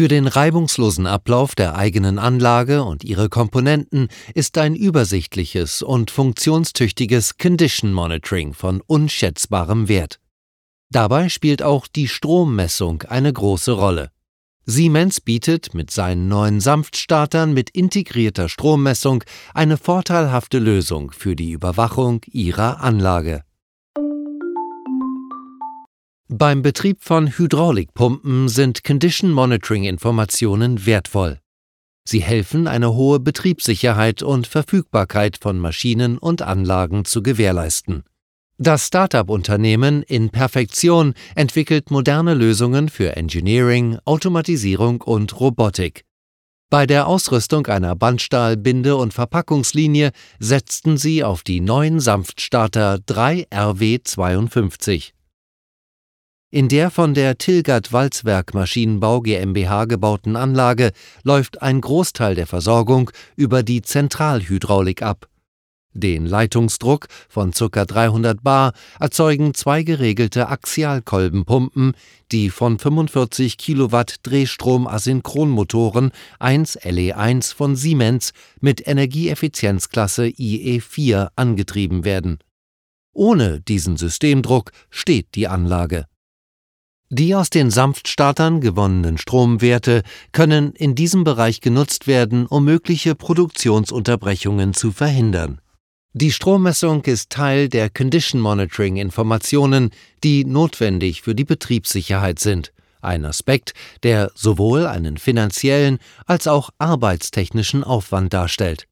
[0.00, 7.36] Für den reibungslosen Ablauf der eigenen Anlage und ihre Komponenten ist ein übersichtliches und funktionstüchtiges
[7.36, 10.18] Condition Monitoring von unschätzbarem Wert.
[10.88, 14.10] Dabei spielt auch die Strommessung eine große Rolle.
[14.64, 19.22] Siemens bietet mit seinen neuen Sanftstartern mit integrierter Strommessung
[19.52, 23.42] eine vorteilhafte Lösung für die Überwachung ihrer Anlage.
[26.32, 31.40] Beim Betrieb von Hydraulikpumpen sind Condition Monitoring Informationen wertvoll.
[32.04, 38.04] Sie helfen, eine hohe Betriebssicherheit und Verfügbarkeit von Maschinen und Anlagen zu gewährleisten.
[38.58, 46.04] Das Startup-Unternehmen in Perfektion entwickelt moderne Lösungen für Engineering, Automatisierung und Robotik.
[46.70, 55.10] Bei der Ausrüstung einer Bandstahl-, Binde- und Verpackungslinie setzten sie auf die neuen Sanftstarter 3RW52.
[56.52, 60.90] In der von der Tilgert Walzwerk Maschinenbau GmbH gebauten Anlage
[61.22, 65.28] läuft ein Großteil der Versorgung über die Zentralhydraulik ab.
[65.92, 67.84] Den Leitungsdruck von ca.
[67.84, 71.92] 300 bar erzeugen zwei geregelte Axialkolbenpumpen,
[72.32, 76.10] die von 45 Kilowatt Drehstrom-Asynchronmotoren
[76.40, 82.38] 1 LE1 von Siemens mit Energieeffizienzklasse IE4 angetrieben werden.
[83.12, 86.06] Ohne diesen Systemdruck steht die Anlage
[87.10, 94.72] die aus den Sanftstartern gewonnenen Stromwerte können in diesem Bereich genutzt werden, um mögliche Produktionsunterbrechungen
[94.74, 95.60] zu verhindern.
[96.12, 99.90] Die Strommessung ist Teil der Condition Monitoring Informationen,
[100.24, 107.84] die notwendig für die Betriebssicherheit sind, ein Aspekt, der sowohl einen finanziellen als auch arbeitstechnischen
[107.84, 108.89] Aufwand darstellt.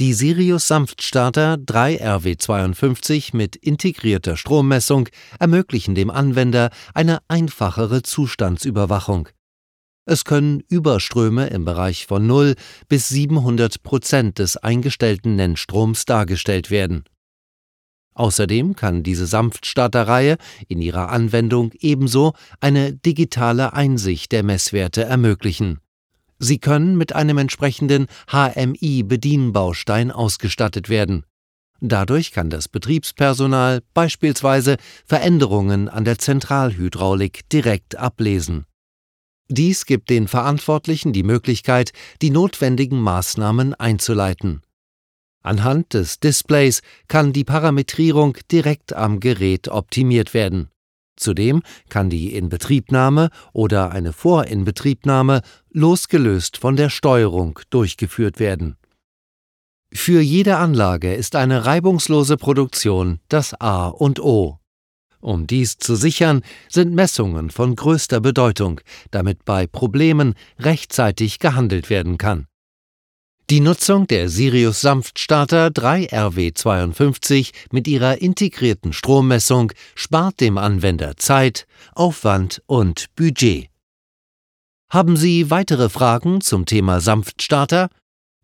[0.00, 9.28] Die Sirius Sanftstarter 3RW52 mit integrierter Strommessung ermöglichen dem Anwender eine einfachere Zustandsüberwachung.
[10.06, 12.54] Es können Überströme im Bereich von 0
[12.88, 17.04] bis 700 Prozent des eingestellten Nennstroms dargestellt werden.
[18.14, 25.78] Außerdem kann diese Sanftstarterreihe in ihrer Anwendung ebenso eine digitale Einsicht der Messwerte ermöglichen
[26.42, 31.26] Sie können mit einem entsprechenden HMI-Bedienbaustein ausgestattet werden.
[31.80, 38.64] Dadurch kann das Betriebspersonal beispielsweise Veränderungen an der Zentralhydraulik direkt ablesen.
[39.48, 41.92] Dies gibt den Verantwortlichen die Möglichkeit,
[42.22, 44.62] die notwendigen Maßnahmen einzuleiten.
[45.42, 50.70] Anhand des Displays kann die Parametrierung direkt am Gerät optimiert werden.
[51.20, 58.76] Zudem kann die Inbetriebnahme oder eine Vorinbetriebnahme losgelöst von der Steuerung durchgeführt werden.
[59.92, 64.58] Für jede Anlage ist eine reibungslose Produktion das A und O.
[65.20, 72.16] Um dies zu sichern, sind Messungen von größter Bedeutung, damit bei Problemen rechtzeitig gehandelt werden
[72.16, 72.46] kann.
[73.50, 82.62] Die Nutzung der Sirius Sanftstarter 3RW52 mit ihrer integrierten Strommessung spart dem Anwender Zeit, Aufwand
[82.66, 83.66] und Budget.
[84.88, 87.88] Haben Sie weitere Fragen zum Thema Sanftstarter?